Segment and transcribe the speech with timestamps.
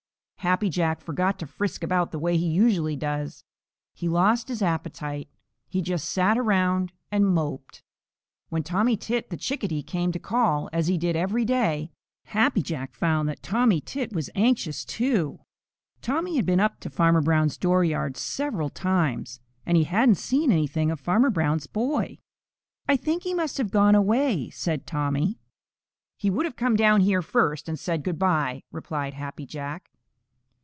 [0.41, 3.43] Happy Jack forgot to frisk about the way he usually does.
[3.93, 5.29] He lost his appetite.
[5.69, 7.83] He just sat around and moped.
[8.49, 11.91] When Tommy Tit the Chickadee came to call, as he did every day,
[12.23, 15.41] Happy Jack found that Tommy was anxious too.
[16.01, 20.89] Tommy had been up to Farmer Brown's dooryard several times, and he hadn't seen anything
[20.89, 22.17] of Farmer Brown's boy.
[22.89, 25.39] "I think he must have gone away," said Tommy.
[26.17, 29.89] "He would have come down here first and said good by," replied Happy Jack.